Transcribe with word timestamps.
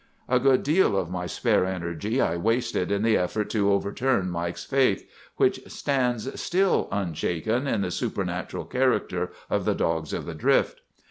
"A 0.27 0.39
good 0.39 0.63
deal 0.63 0.97
of 0.97 1.11
my 1.11 1.27
spare 1.27 1.63
energy 1.63 2.19
I 2.19 2.35
wasted 2.35 2.91
in 2.91 3.03
the 3.03 3.15
effort 3.15 3.51
to 3.51 3.71
overturn 3.71 4.31
Mike's 4.31 4.63
faith, 4.65 5.07
which 5.35 5.61
stands 5.71 6.41
still 6.41 6.87
unshaken 6.91 7.67
in 7.67 7.81
the 7.81 7.91
supernatural 7.91 8.65
character 8.65 9.31
of 9.47 9.63
the 9.63 9.75
Dogs 9.75 10.11
of 10.11 10.25
the 10.25 10.33
Drift. 10.33 10.81